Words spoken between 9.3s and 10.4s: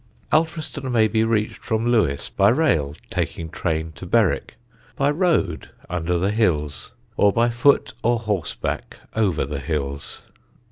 the hills.